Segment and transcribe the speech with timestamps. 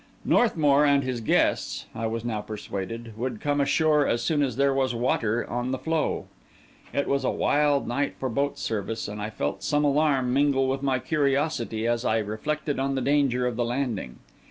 [0.25, 4.73] Northmour and his guests, I was now persuaded, would come ashore as soon as there
[4.73, 6.25] was water on the floe.
[6.91, 10.81] It was a wild night for boat service; and I felt some alarm mingle with
[10.81, 14.15] my curiosity as I reflected on the danger of the landing.